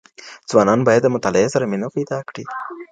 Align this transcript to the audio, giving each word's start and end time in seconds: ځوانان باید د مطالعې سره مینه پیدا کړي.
ځوانان 0.49 0.79
باید 0.87 1.01
د 1.03 1.07
مطالعې 1.15 1.47
سره 1.53 1.69
مینه 1.71 1.87
پیدا 1.95 2.19
کړي. 2.29 2.43